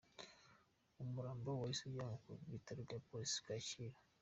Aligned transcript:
Umurambo 1.03 1.49
wahise 1.61 1.83
ujyanwa 1.87 2.17
ku 2.23 2.31
bitaro 2.53 2.79
bya 2.87 2.97
polisi 3.07 3.37
ku 3.39 3.45
Kacyiru. 3.47 3.97